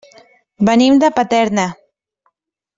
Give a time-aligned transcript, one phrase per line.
[0.69, 1.69] Venim de Paterna.